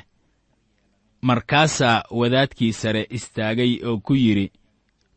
Markaasaa 1.22 2.04
wadaadkii 2.12 2.74
sare 2.74 3.08
istaagay 3.10 3.80
oo 3.86 3.98
ku 3.98 4.14
yidhi 4.16 4.52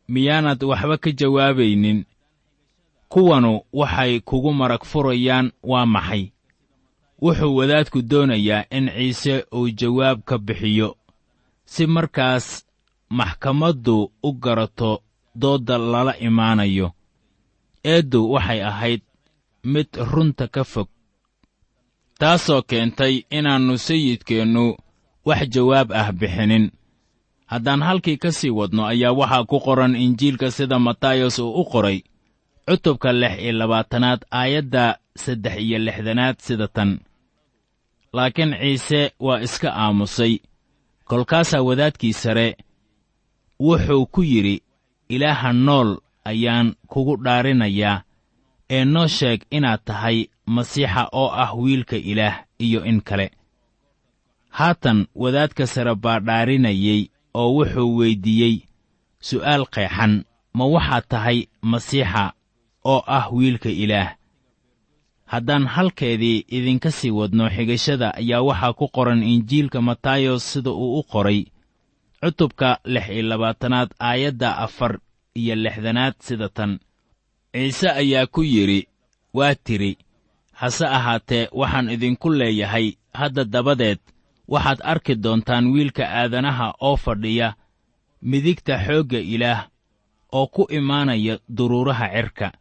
miyaanad 0.07 0.63
waxba 0.63 0.97
ka 0.97 1.11
jawaabaynin. 1.11 2.05
Kuwanu 3.09 3.61
waxay 3.73 4.19
kugu 4.19 4.53
marag 4.53 4.83
furayaan 4.85 5.51
waa 5.63 5.85
maxay 5.85 6.31
wuxuu 7.21 7.55
wadaadku 7.55 8.01
doonayaa 8.01 8.65
in 8.77 8.89
ciise 8.95 9.45
uu 9.55 9.69
jawaab 9.69 10.19
ka 10.25 10.37
bixiyo 10.37 10.89
si 11.65 11.87
markaas 11.87 12.65
maxkamaddu 13.09 14.11
u 14.23 14.33
garato 14.33 15.01
doodda 15.35 15.77
lala 15.77 16.13
imaanayo. 16.27 16.91
Eeddu 17.83 18.31
waxay 18.31 18.61
ahayd 18.63 19.01
mid 19.63 19.87
runta 20.11 20.47
ka 20.47 20.63
fog 20.63 20.87
taasoo 22.19 22.61
keentay 22.61 23.23
inaannu 23.37 23.77
sayidkeennu 23.77 24.77
wax 25.25 25.41
jawaab 25.53 25.91
ah 25.91 26.11
bixinin. 26.11 26.71
Haddaan 27.45 27.81
halkii 27.87 28.17
ka 28.17 28.31
sii 28.31 28.49
wadno 28.49 28.85
ayaa 28.85 29.11
waxaa 29.19 29.43
ku 29.49 29.59
qoran 29.59 29.95
injiilka 29.95 30.51
sida 30.51 30.79
matayos 30.79 31.39
uu 31.39 31.53
u 31.61 31.65
qoray 31.71 31.99
cutubka 32.67 33.13
lix 33.13 33.33
iyo 33.41 33.51
labaatanaad 33.51 34.21
aayadda 34.31 34.97
saddex 35.15 35.55
iyo 35.59 35.77
lixdanaad 35.79 36.35
sida 36.39 36.67
tan 36.67 36.99
laakiin 38.15 38.51
ciise 38.61 39.01
waa 39.25 39.39
iska 39.45 39.69
aamusay. 39.83 40.33
Kolkaasaa 41.09 41.61
wadaadkii 41.67 42.13
sare 42.21 42.47
wuxuu 43.59 44.05
ku 44.13 44.21
yidhi 44.31 44.55
ilaaha 45.09 45.53
nool 45.65 45.89
ayaan 46.31 46.67
kugu 46.91 47.13
dhaarinayaa 47.25 47.97
ee 48.75 48.85
noo 48.93 49.07
sheeg 49.17 49.39
inaad 49.57 49.81
tahay 49.87 50.17
masiixa 50.55 51.01
oo 51.21 51.29
ah 51.43 51.51
wiilka 51.61 51.95
ilaah 52.11 52.35
iyo 52.65 52.79
in 52.85 53.01
kale. 53.07 53.27
Haatan 54.49 55.07
wadaadka 55.15 55.67
sare 55.73 55.95
baa 55.95 56.19
dhaarinayey 56.27 57.01
oo 57.33 57.49
wuxuu 57.57 57.97
weyddiiyey 57.97 58.55
su'aal 59.27 59.63
qeexan 59.73 60.13
ma 60.57 60.65
waxaad 60.73 61.05
tahay 61.11 61.37
masiixa 61.71 62.23
oo 62.91 63.01
ah 63.17 63.25
wiilka 63.35 63.69
ilaah 63.83 64.09
haddaan 65.35 65.67
halkeedii 65.67 66.45
idinka 66.57 66.91
sii 66.91 67.11
wadno 67.11 67.49
xigashada 67.49 68.13
ayaa 68.15 68.41
waxaa 68.41 68.73
ku 68.73 68.87
qoran 68.87 69.23
injiilka 69.23 69.81
matayos 69.81 70.43
sida 70.53 70.71
uu 70.71 70.99
u 70.99 71.03
qoray. 71.03 71.45
Cutubka 72.21 72.79
lix 72.85 73.09
iyo 73.09 73.23
labaatanaad 73.23 73.89
aayadda 73.99 74.57
afar 74.57 74.99
iyo 75.35 75.55
lixdanaad 75.55 76.13
sida 76.19 76.49
tan. 76.49 76.79
Ciise 77.53 77.89
ayaa 77.89 78.25
ku 78.27 78.43
yidhi 78.43 78.87
waa 79.33 79.55
tidhi 79.55 79.97
hase 80.51 80.85
ahaatee 80.87 81.49
waxaan 81.51 81.89
idinku 81.89 82.29
leeyahay. 82.29 82.93
Hadda 83.13 83.43
dabadeed 83.43 83.99
waxaad 84.47 84.79
arki 84.83 85.15
doontaan 85.15 85.67
wiilka 85.73 86.03
aadanaha 86.09 86.73
oo 86.81 86.95
fadhiya 86.97 87.55
midigta 88.21 88.77
xoogga 88.85 89.19
ilaah 89.19 89.67
oo 90.31 90.47
ku 90.47 90.63
imaanaya 90.77 91.39
duruuraha 91.57 92.07
cirka. 92.13 92.51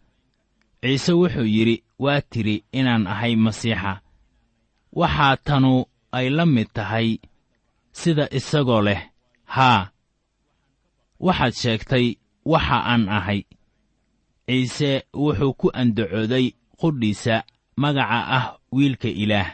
Ciise 0.82 1.12
wuxuu 1.12 1.44
yidhi 1.56 1.83
waa 1.98 2.20
tidhi 2.20 2.64
inaan 2.72 3.06
ahay 3.06 3.36
masiixa. 3.36 4.00
Waxaa 4.92 5.36
tanu 5.36 5.84
ay 6.12 6.30
la 6.30 6.46
mid 6.46 6.68
tahay 6.76 7.18
sida 7.92 8.28
isagoo 8.38 8.82
leh 8.86 9.00
haa 9.54 9.90
waxaad 11.26 11.54
sheegtay 11.60 12.06
waxa 12.52 12.76
aan 12.92 13.08
ahay. 13.08 13.40
Ciise 14.46 14.90
wuxuu 15.22 15.52
ku 15.60 15.66
andacooday 15.80 16.46
qudhiisa 16.80 17.36
magaca 17.76 18.18
ah 18.38 18.46
wiilka 18.72 19.08
ilaah. 19.08 19.50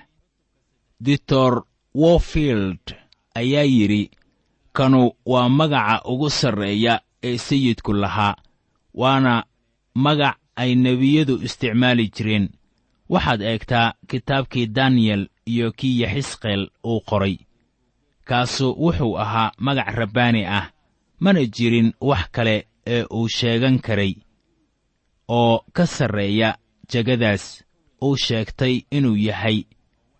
Ditor 1.00 1.64
wofield 1.94 2.84
ayaa 3.34 3.64
yidhi 3.64 4.10
kanu 4.72 5.12
waa 5.26 5.48
magaca 5.48 6.02
ugu 6.10 6.30
sarreeya 6.30 7.00
ee 7.22 7.38
sayidku 7.38 7.92
lahaa 7.92 8.34
waana 8.94 9.44
magac 9.94 10.36
ay 10.62 10.70
nebiyadu 10.84 11.34
isticmaali 11.46 12.04
jireen. 12.14 12.46
Waxaad 13.12 13.40
eegtaa 13.50 13.94
kitaabkii 14.10 14.66
daniyel 14.76 15.22
iyo 15.52 15.72
kii 15.78 16.00
yaxisqeel 16.02 16.62
uu 16.90 17.00
qoray. 17.08 17.36
Kaasu 18.28 18.66
wuxuu 18.82 19.18
ahaa 19.24 19.52
magac 19.58 19.88
rabbaani 20.00 20.42
ah 20.58 20.66
mana 21.20 21.40
jirin 21.54 21.92
wax 22.00 22.24
kale 22.34 22.56
ee 22.86 23.04
uu 23.16 23.28
sheegan 23.28 23.78
karay 23.86 24.14
oo 25.28 25.64
ka 25.72 25.86
sarreeya 25.86 26.48
jegadaas 26.90 27.44
uu 28.02 28.16
sheegtay 28.16 28.74
inuu 28.90 29.16
yahay 29.16 29.58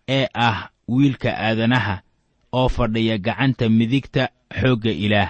ee 0.07 0.27
ah 0.33 0.69
wiilka 0.87 1.29
aadanaha 1.47 1.95
oo 2.51 2.69
fadhiya 2.69 3.17
gacanta 3.17 3.69
midigta 3.69 4.29
xoogga 4.59 4.91
ilaah 5.05 5.29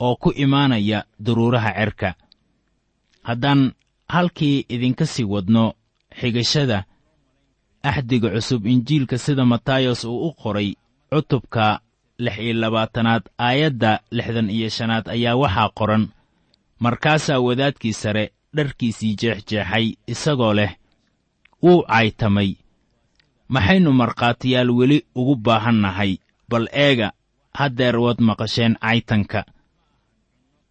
oo 0.00 0.16
ku 0.16 0.30
imaanaya 0.44 1.04
duruuraha 1.24 1.72
cerka 1.78 2.14
haddaan 3.22 3.72
halkii 4.08 4.64
idinka 4.68 5.06
sii 5.06 5.24
wadno 5.24 5.74
xigashada 6.20 6.84
axdiga 7.82 8.30
cusub 8.30 8.66
injiilka 8.66 9.18
sida 9.18 9.44
matayos 9.44 10.04
uu 10.04 10.28
u 10.28 10.32
qoray 10.32 10.74
cutubka 11.10 11.80
lix 12.18 12.38
iyo 12.38 12.54
labaatanaad 12.54 13.22
aayadda 13.38 14.00
lixdan 14.10 14.50
iyo 14.50 14.68
shanaad 14.68 15.08
ayaa 15.08 15.36
waxaa 15.36 15.68
qoran 15.78 16.08
markaasaa 16.78 17.40
wadaadkii 17.40 17.92
sare 17.92 18.32
dharkiisii 18.56 19.14
jeexjeexay 19.20 19.86
isagoo 20.06 20.54
leh 20.54 20.72
wuu 21.62 21.82
caytamay. 21.82 22.50
Maxaynu 23.48 23.92
markhaatiyaal 23.92 24.70
weli 24.70 25.06
ugu 25.14 25.36
baahan 25.36 25.78
nahay 25.80 26.18
bal 26.48 26.68
eega 26.72 27.12
haddeer 27.54 27.96
waad 27.96 28.18
maqasheen 28.20 28.74
caytanka 28.80 29.44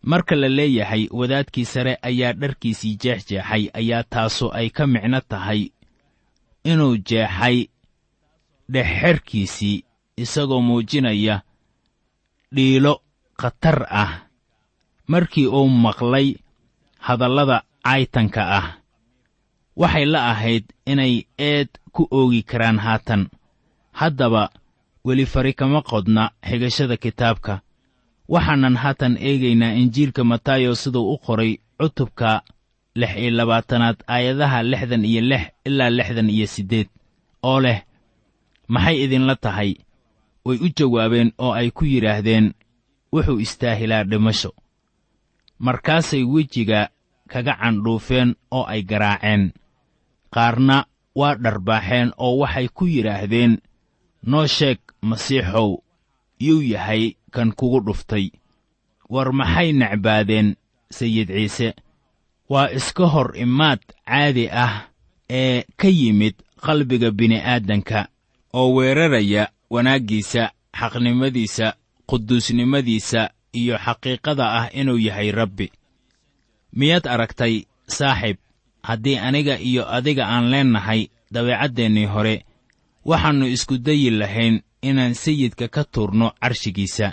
marka 0.06 0.36
la 0.36 0.48
leeyahay 0.50 1.08
wadaadkii 1.12 1.65
sare 1.65 1.98
ayaa 2.02 2.34
dharkiisii 2.34 2.96
jeexjeexay 3.04 3.70
ayaa 3.74 4.04
taasu 4.04 4.54
ay 4.54 4.70
ka 4.70 4.88
micno 4.88 5.22
tahay 5.22 5.62
inuu 6.63 6.98
jeexay 6.98 7.68
dhexxerkiisii 8.72 9.84
isagoo 10.18 10.62
muujinaya 10.62 11.41
dhiilo 12.56 13.02
khatar 13.38 13.88
ah. 13.89 14.12
Markii 15.08 15.48
uu 15.48 15.70
maqlay 15.70 16.36
hadallada 16.98 17.63
caytanka 17.84 18.41
ah 18.60 18.68
waxay 19.76 20.06
la 20.06 20.20
ahayd 20.32 20.65
inay 20.86 21.26
eed 21.38 21.70
ku 21.91 22.08
oogi 22.12 22.41
karaan 22.44 22.80
haatan. 22.80 23.30
Haddaba 23.91 24.50
weli 25.06 25.26
fari 25.26 25.54
kama 25.54 25.82
qodna 25.82 26.32
xigashada 26.41 26.98
kitaabka 26.98 27.62
waxaanan 28.33 28.75
haatan 28.83 29.17
eegaynaa 29.29 29.73
injiilka 29.81 30.23
matayos 30.23 30.83
siduu 30.83 31.13
u 31.13 31.17
qoray 31.25 31.51
cutubka 31.79 32.41
lix 32.95 33.11
iyo 33.21 33.31
labaatanaad 33.38 33.97
aayadaha 34.07 34.63
lixdan 34.63 35.05
iyo 35.05 35.21
lix 35.21 35.43
ilaa 35.65 35.89
lixdan 35.97 36.29
iyo 36.29 36.47
siddeed 36.47 36.88
oo 37.43 37.59
leh 37.65 37.79
maxay 38.67 38.97
idinla 39.03 39.35
tahay? 39.35 39.71
Way 40.45 40.57
u 40.65 40.67
jawaabeen 40.77 41.31
oo 41.38 41.51
ay 41.59 41.69
ku 41.71 41.85
yidhaahdeen 41.85 42.53
wuxuu 43.13 43.39
istaahilaa 43.45 44.03
dhimasho. 44.03 44.51
Markaasay 45.59 46.23
wejiga 46.23 46.89
kaga 47.31 47.53
candhuufeen 47.61 48.35
oo 48.51 48.63
ay 48.73 48.81
garaaceen. 48.83 49.43
Qaarna 50.33 50.85
waa 51.15 51.35
dharbaaxeen 51.43 52.13
oo 52.17 52.38
waxay 52.41 52.67
ku 52.77 52.85
yidhaahdeen 52.85 53.53
noo 54.29 54.47
sheeg 54.47 54.79
masiixow 55.01 55.69
yuu 56.45 56.61
yahay 56.61 57.03
kan 57.36 57.50
kugu 57.60 57.80
dhuftay. 57.86 58.26
War 59.13 59.30
maxay 59.39 59.69
necbaadeen 59.80 60.56
sayid 60.98 61.30
ciise? 61.36 61.69
Waa 62.50 62.69
iska 62.78 63.06
hor 63.13 63.30
imaad 63.38 63.82
caadi 64.08 64.45
ah 64.65 64.88
ee 65.30 65.63
ka 65.80 65.88
yimid 66.00 66.36
qalbiga 66.65 67.10
bini'aadanka 67.12 68.00
oo 68.54 68.69
weeraraya 68.76 69.43
wanaaggiisa 69.74 70.43
xaqnimadiisa 70.80 71.67
quduusnimadiisa 72.10 73.21
iyo 73.60 73.76
xaqiiqada 73.86 74.45
ah 74.60 74.65
inuu 74.80 74.98
yahay 75.08 75.32
rabbi. 75.32 75.67
Miyaad 76.78 77.06
aragtay 77.13 77.65
saaxiib 77.98 78.38
haddii 78.88 79.17
aniga 79.28 79.56
iyo 79.69 79.84
adiga 79.98 80.24
aan 80.28 80.50
leennahay 80.52 81.02
dabeecaddeenii 81.34 82.06
hore 82.13 82.36
waxaannu 83.06 83.45
isku 83.56 83.78
dayi 83.78 84.10
lahayn 84.10 84.62
inaan 84.82 85.13
sayidka 85.13 85.67
ka 85.67 85.84
tuurno 85.93 86.28
carshigiisa 86.41 87.08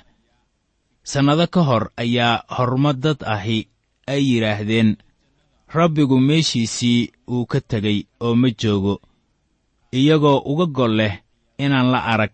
sannado 1.03 1.47
ka 1.47 1.61
hor 1.63 1.91
ayaa 1.97 2.45
horumar 2.49 2.97
dad 2.97 3.23
ahi 3.27 3.69
ay 4.07 4.23
yidhaahdeen 4.31 4.97
rabbigu 5.69 6.21
meeshiisii 6.21 7.13
uu 7.29 7.47
ka 7.47 7.61
tegey 7.61 8.07
oo 8.21 8.35
ma 8.35 8.49
joogo 8.51 9.01
iyagoo 9.93 10.39
uga 10.45 10.67
gol 10.67 10.95
leh 10.97 11.15
inaan 11.59 11.91
la 11.93 12.01
arag. 12.05 12.33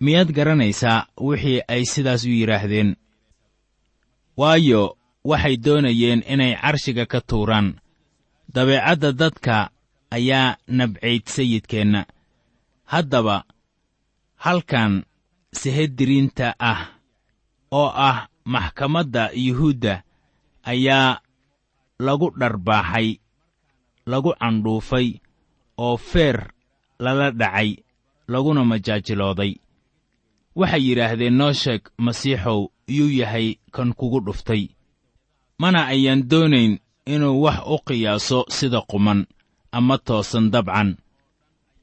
Miyaad 0.00 0.32
garanaysaa 0.32 1.06
wixii 1.20 1.62
ay 1.68 1.84
sidaas 1.84 2.24
u 2.24 2.28
yidhaahdeen? 2.28 2.96
Waayo 4.36 4.96
waxay 5.24 5.56
doonayeen 5.56 6.22
inay 6.26 6.54
carshiga 6.62 7.06
ka 7.06 7.20
tuuraan. 7.20 7.78
Dabeecadda 8.54 9.12
dadka 9.12 9.70
ayaa 10.10 10.56
nabcayd 10.68 11.24
sayidkeenna. 11.26 12.06
Haddaba 12.84 13.44
halkan 14.36 15.04
sehediriinta 15.52 16.54
ah 16.58 16.93
oo 17.78 17.88
ah 18.08 18.18
maxkamadda 18.52 19.22
yuhuudda 19.46 19.94
ayaa 20.72 21.20
lagu 22.06 22.28
dharbaaxay 22.40 23.08
lagu 24.10 24.30
candhuufay 24.40 25.08
oo 25.84 25.96
feer 25.96 26.38
lala 27.04 27.26
dhacay 27.40 27.70
laguna 28.32 28.62
majaajilooday 28.70 29.52
waxay 30.58 30.82
yidhaahdeen 30.88 31.36
noo 31.38 31.52
sheeg 31.62 31.82
masiixow 32.04 32.60
yuu 32.96 33.10
yahay 33.20 33.48
kan 33.74 33.90
kugu 33.98 34.20
dhuftay. 34.26 34.64
Mana 35.58 35.80
ayaan 35.86 36.22
doonayn 36.30 36.72
inuu 37.12 37.42
wax 37.44 37.58
u 37.66 37.76
qiyaaso 37.86 38.38
sida 38.56 38.80
quman 38.90 39.20
ama 39.72 39.96
toosan 40.06 40.46
dabcan. 40.54 40.90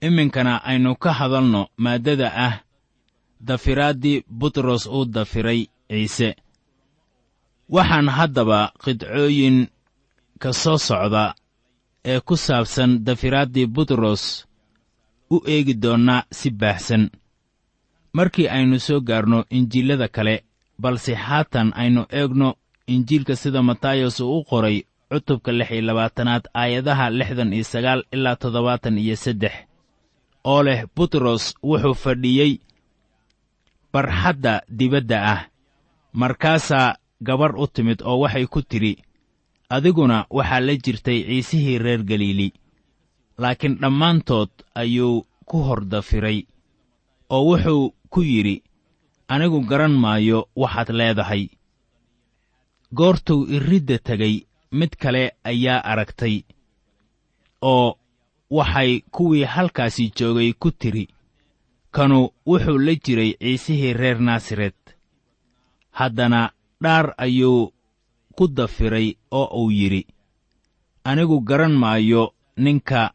Iminkana 0.01 0.53
aynu 0.69 0.95
ka 1.03 1.11
hadalno 1.19 1.61
maaddada 1.83 2.27
ah 2.47 2.55
dafiraaddii 3.47 4.23
butros 4.39 4.85
uu 4.87 5.05
dafiray 5.05 5.67
ciise. 5.91 6.29
Waxaan 7.75 8.07
haddaba 8.17 8.59
qidcooyin 8.83 9.57
ka 10.41 10.49
soo 10.61 10.77
socda 10.87 11.25
ee 12.11 12.19
ku 12.27 12.35
saabsan 12.45 12.91
dafiraaddii 13.05 13.67
butros 13.75 14.23
u 15.33 15.37
eegi 15.53 15.73
doonnaa 15.83 16.23
si 16.37 16.49
baahsan. 16.61 17.03
Markii 18.17 18.47
aynu 18.55 18.77
soo 18.87 18.99
gaarno 19.07 19.39
injiilada 19.57 20.07
kale 20.15 20.35
balse 20.81 21.13
haatan 21.25 21.69
aynu 21.81 22.01
eegno 22.19 22.49
injiilka 22.93 23.35
sida 23.41 23.61
matayos 23.69 24.19
uu 24.19 24.37
u 24.39 24.43
qoray 24.49 24.77
cutubka 25.09 25.51
lix 25.51 25.69
iyo 25.71 25.81
labaatanaad 25.87 26.43
aayadaha 26.61 27.05
lixdan 27.19 27.53
iyo 27.53 27.63
sagaal 27.73 28.01
ilaa 28.15 28.35
toddobaatan 28.41 28.97
iyo 29.03 29.15
saddex 29.23 29.55
oo 30.51 30.63
leh 30.63 30.79
butros 30.95 31.43
wuxuu 31.63 31.93
fadhiyey 32.03 32.53
barxadda 33.93 34.53
dibadda 34.77 35.17
ah 35.33 35.41
markaasaa 36.13 36.95
gabarh 37.27 37.59
u 37.63 37.67
timid 37.67 37.99
oo 38.09 38.19
waxay 38.23 38.45
ku 38.53 38.61
tidhi 38.61 38.93
adiguna 39.75 40.17
waxaa 40.37 40.59
la 40.67 40.73
jirtay 40.83 41.19
ciisihii 41.27 41.77
reer 41.85 42.03
galiili 42.09 42.53
laakiin 43.41 43.75
dhammaantood 43.81 44.49
ayuu 44.81 45.25
ku 45.45 45.57
hor 45.67 45.81
dafiray 45.91 46.39
oo 47.29 47.43
wuxuu 47.49 47.93
ku 48.09 48.21
yidhi 48.21 48.63
anigu 49.27 49.59
garan 49.69 49.95
maayo 50.03 50.39
waxaad 50.61 50.89
leedahay. 50.99 51.43
Goortuu 52.97 53.47
iridda 53.55 53.97
tegay 54.07 54.35
mid 54.71 54.91
kale 55.01 55.23
ayaa 55.43 55.83
aragtay 55.91 56.35
oo 57.61 57.97
waxay 58.57 58.91
kuwii 59.15 59.43
halkaasi 59.53 60.11
joogay 60.17 60.51
ku 60.61 60.71
tidhi 60.71 61.05
kanu 61.95 62.19
wuxuu 62.49 62.77
la 62.85 62.93
jiray 63.03 63.31
ciisihii 63.39 63.93
reer 63.93 64.19
naasaret 64.19 64.80
haddana 65.91 66.51
dhaar 66.83 67.13
ayuu 67.17 67.71
ku 68.35 68.47
dafiray 68.47 69.07
oo 69.31 69.47
uu 69.63 69.71
yidhi 69.71 70.07
anigu 71.03 71.37
garan 71.41 71.73
maayo 71.81 72.33
ninka 72.57 73.13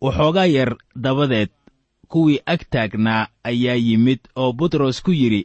waxoogaa 0.00 0.46
yar 0.56 0.76
dabadeed 1.04 1.50
kuwii 2.08 2.40
ag 2.46 2.60
taagnaa 2.70 3.28
ayaa 3.50 3.74
yimid 3.86 4.20
oo 4.36 4.52
butros 4.52 5.02
ku 5.02 5.12
yidhi 5.12 5.42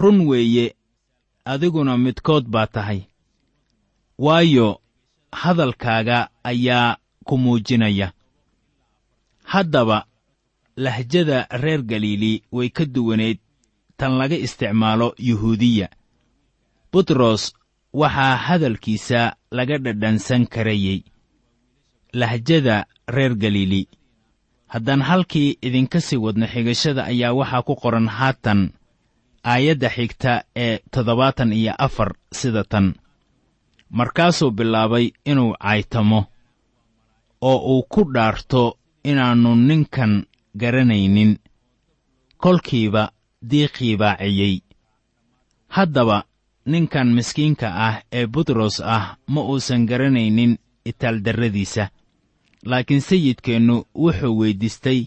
run 0.00 0.20
weeye 0.28 0.76
adiguna 1.44 1.98
midkood 1.98 2.44
baa 2.48 2.66
tahay. 2.66 3.00
Waayo 4.18 4.80
hadalkaaga 5.32 6.28
ayaa 6.44 6.96
ku 7.26 7.34
muujinaya. 7.38 8.12
Haddaba 9.44 10.06
lahjada 10.76 11.46
reer 11.62 11.82
galiili 11.82 12.42
way 12.52 12.68
ka 12.70 12.84
duwanayd 12.84 13.38
tan 14.02 14.18
laga 14.18 14.34
isticmaalo 14.46 15.14
yuhuudiya. 15.28 15.86
Butros 16.92 17.54
waxaa 17.94 18.36
hadalkiisa 18.46 19.20
laga 19.54 19.78
dhadhansan 19.78 20.46
karayey 20.50 20.98
lahjada 22.12 22.76
reer 23.08 23.34
galiili 23.42 23.82
haddaan 24.72 25.02
halkii 25.02 25.58
idinka 25.62 26.00
sii 26.00 26.16
wadno 26.24 26.46
xigashada 26.46 27.04
ayaa 27.12 27.32
waxaa 27.38 27.62
ku 27.62 27.74
qoran 27.82 28.08
haatan 28.08 28.60
aayadda 29.52 29.88
xigta 29.96 30.32
ee 30.64 30.78
toddobaatan 30.92 31.52
iyo 31.52 31.72
afar 31.78 32.10
sida 32.32 32.64
tan. 32.64 32.86
Markaasuu 33.90 34.50
bilaabay 34.50 35.06
inuu 35.30 35.54
caytamo 35.62 36.20
oo 37.40 37.58
uu 37.72 37.82
ku 37.92 38.00
dhaarto 38.14 38.78
inaannu 39.04 39.54
ninkan 39.68 40.12
garanaynin. 40.60 41.38
Kolkiiba 42.42 43.12
diiqii 43.50 43.96
baaciyey 43.96 44.60
haddaba 45.68 46.24
ninkan 46.66 47.08
miskiinka 47.14 47.68
ah 47.86 47.96
ee 48.12 48.26
butros 48.26 48.80
ah 48.80 49.16
ma 49.26 49.40
uusan 49.42 49.86
garanaynin 49.86 50.58
itaaldarradiisa 50.84 51.88
laakiin 52.64 53.00
sayidkeennu 53.00 53.84
wuxuu 53.94 54.38
weyddiistay 54.40 55.00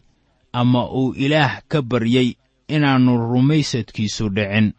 ama 0.54 0.90
uu 0.90 1.14
ilaah 1.14 1.62
ka 1.68 1.82
baryey 1.82 2.34
inaannu 2.68 3.18
rumaysadkiisu 3.18 4.30
dhicin. 4.36 4.74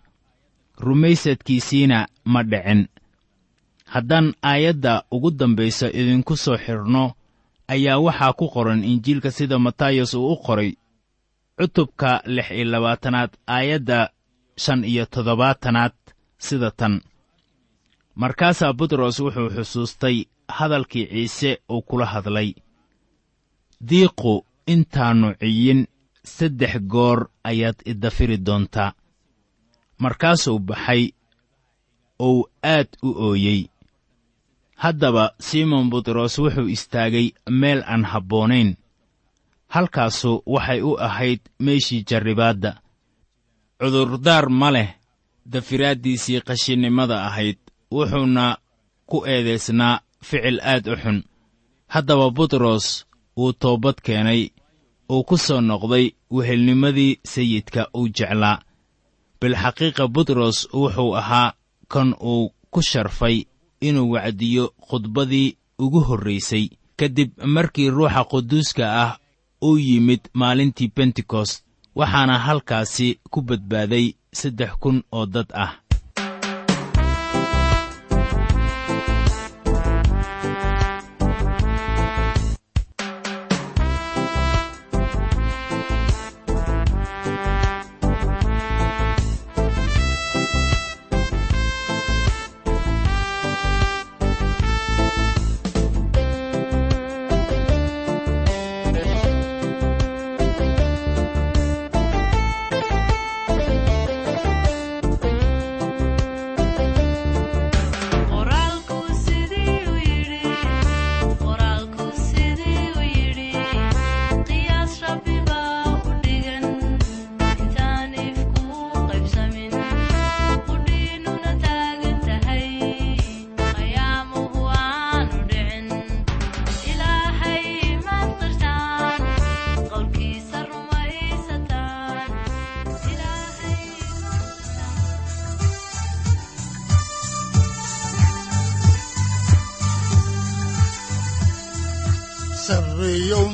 Rumaysadkiisiina 0.80 2.06
ma 2.24 2.42
dhicin. 2.42 2.88
Haddaan 3.84 4.34
aayadda 4.42 5.02
ugu 5.10 5.30
dambaysa 5.30 5.86
idinku 5.88 6.36
soo 6.36 6.56
xidhno 6.56 7.12
ayaa 7.68 7.98
waxaa 7.98 8.32
ku 8.32 8.48
qoran 8.48 8.84
injiilka 8.84 9.30
sida 9.30 9.58
matayos 9.58 10.14
uu 10.14 10.32
u 10.32 10.36
qoray 10.36 10.72
cutubka 11.58 12.22
lix 12.26 12.50
iyo 12.50 12.64
labaatanaad 12.72 13.32
aayadda 13.46 13.98
shan 14.56 14.84
iyo 14.84 15.06
toddobaatanaad 15.06 15.94
sida 16.38 16.70
tan. 16.70 17.00
Markaasaa 18.14 18.72
butros 18.72 19.20
wuxuu 19.20 19.48
xusuustay 19.56 20.16
hadalkii 20.48 21.06
ciise 21.06 21.50
uu 21.70 21.82
kula 21.82 22.06
hadlay. 22.06 22.50
Diiqu 23.88 24.46
intaannu 24.66 25.34
ciyin 25.40 25.80
saddex 26.24 26.74
goor 26.92 27.18
ayaad 27.44 27.78
idafiri 27.86 28.38
doontaa. 28.46 28.92
Markaasuu 29.98 30.58
baxay 30.58 31.02
uu 32.20 32.48
aad 32.62 32.88
u 33.02 33.08
ooyey. 33.28 33.62
Haddaba 34.82 35.24
simon 35.40 35.90
butros 35.90 36.38
wuxuu 36.38 36.68
istaagay 36.76 37.28
meel 37.50 37.80
aan 37.86 38.04
habboonayn 38.04 38.76
halkaasu 39.74 40.42
waxay 40.46 40.80
u 40.82 40.92
ahayd 41.00 41.40
meeshii 41.64 42.04
jarribaadda. 42.08 42.70
Cudurdaar 43.80 44.48
ma 44.50 44.70
leh 44.70 44.90
dafiraaddiisii 45.52 46.40
qashinnimada 46.46 47.16
ahayd 47.28 47.58
wuxuuna 47.90 48.56
ku 49.06 49.16
eedaysnaa 49.26 50.00
ficil 50.28 50.58
aad 50.72 50.84
u 50.88 50.96
xun. 51.02 51.18
Haddaba 51.94 52.30
butros 52.30 52.86
wuu 53.36 53.52
toobad 53.52 53.96
keenay 54.06 54.42
uu 55.12 55.22
ku 55.28 55.36
soo 55.38 55.60
noqday 55.60 56.06
wehelnimadii 56.30 57.18
sayidka 57.32 57.82
uu 57.98 58.08
jeclaa. 58.16 58.62
Bilxaqiiqa 59.40 60.04
butros 60.14 60.68
wuxuu 60.72 61.12
ahaa 61.20 61.54
kan 61.92 62.14
uu 62.32 62.50
ku 62.70 62.82
sharfay 62.82 63.36
inuu 63.80 64.10
wacdiyo 64.12 64.64
khudbadii 64.88 65.56
ugu 65.78 66.00
horraysay 66.08 66.64
kadib 66.96 67.30
markii 67.54 67.90
ruuxa 67.90 68.24
quduuska 68.30 68.84
ah 69.04 69.12
uu 69.62 69.78
yimid 69.78 70.20
maalintii 70.34 70.92
bentekost 70.96 71.64
waxaana 71.98 72.38
halkaasi 72.38 73.08
ku 73.30 73.42
badbaaday 73.42 74.06
saddex 74.32 74.70
kun 74.82 75.02
oo 75.12 75.26
dad 75.26 75.48
ah 75.64 75.72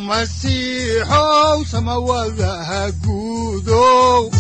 masiixow 0.08 1.58
samawadaha 1.72 2.82
guudow. 3.02 4.30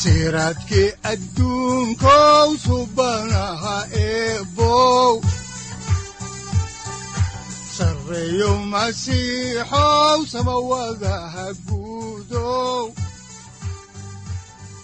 Siraadkii 0.00 0.90
adduunkow 1.10 2.48
subanaha 2.64 3.76
eebow. 4.06 5.14
Sareeyow 7.76 8.56
masiixow 8.72 10.18
samawadaha 10.32 11.46
guudow. 11.66 12.94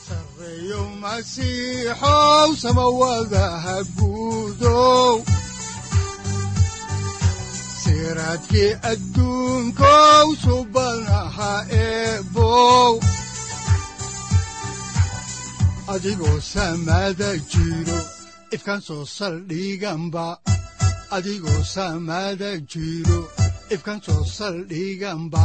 Sareeyow 0.06 0.86
masiixow 1.02 2.48
samawadaha 2.62 3.76
guudow 3.96 5.22
siraadkii 7.84 8.70
adduunkow 8.92 10.26
subanaha 10.44 11.52
eebow 11.84 12.92
adigoo 15.94 16.38
samaada 16.52 17.30
jiro 17.52 17.98
ifkaan 18.56 18.80
soo 18.86 19.04
saldhiganba 19.16 20.26
adigoo 21.16 21.60
samaada 21.74 22.50
jiro 22.72 23.20
ifkaan 23.74 24.00
soo 24.06 24.22
saldhiganba 24.36 25.44